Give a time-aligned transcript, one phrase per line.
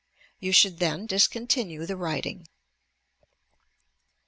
[0.39, 2.47] You should then discontinue the writing.